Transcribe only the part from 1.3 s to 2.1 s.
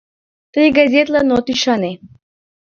от ӱшане.